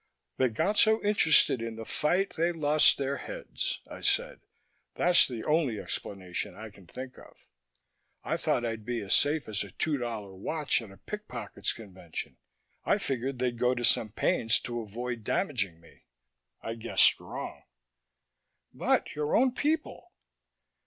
"They 0.37 0.49
got 0.49 0.79
so 0.79 0.99
interested 1.03 1.61
in 1.61 1.75
the 1.75 1.85
fight, 1.85 2.33
they 2.35 2.51
lost 2.51 2.97
their 2.97 3.17
heads," 3.17 3.81
I 3.87 4.01
said. 4.01 4.39
"That's 4.95 5.27
the 5.27 5.43
only 5.43 5.79
explanation 5.79 6.55
I 6.55 6.71
can 6.71 6.87
think 6.87 7.19
of. 7.19 7.37
I 8.23 8.35
thought 8.37 8.65
I'd 8.65 8.83
be 8.83 9.01
as 9.01 9.13
safe 9.13 9.47
as 9.47 9.63
a 9.63 9.69
two 9.69 9.99
dollar 9.99 10.33
watch 10.33 10.81
at 10.81 10.89
a 10.89 10.97
pickpockets' 10.97 11.71
convention: 11.71 12.37
I 12.83 12.97
figured 12.97 13.37
they'd 13.37 13.59
go 13.59 13.75
to 13.75 13.85
some 13.85 14.09
pains 14.09 14.59
to 14.61 14.81
avoid 14.81 15.23
damaging 15.23 15.79
me. 15.79 16.05
I 16.63 16.73
guessed 16.73 17.19
wrong." 17.19 17.61
"But 18.73 19.13
your 19.13 19.35
own 19.35 19.51
people...." 19.53 20.11